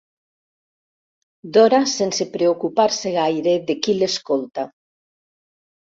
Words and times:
Dora 1.57 1.83
sense 1.91 2.27
preocupar-se 2.37 3.15
gaire 3.19 3.53
de 3.69 3.79
qui 3.85 3.99
l'escolta—. 3.99 4.69